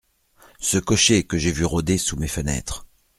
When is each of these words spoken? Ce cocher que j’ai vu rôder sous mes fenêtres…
Ce 0.59 0.79
cocher 0.79 1.25
que 1.27 1.37
j’ai 1.37 1.51
vu 1.51 1.63
rôder 1.63 1.99
sous 1.99 2.17
mes 2.17 2.27
fenêtres… 2.27 2.87